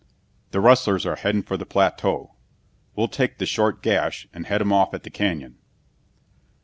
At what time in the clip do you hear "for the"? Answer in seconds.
1.43-1.63